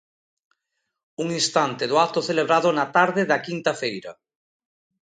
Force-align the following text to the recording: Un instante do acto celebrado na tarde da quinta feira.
Un 1.23 1.27
instante 1.39 1.83
do 1.87 1.95
acto 2.05 2.25
celebrado 2.29 2.69
na 2.77 2.85
tarde 2.97 3.21
da 3.31 3.43
quinta 3.47 3.71
feira. 3.81 4.11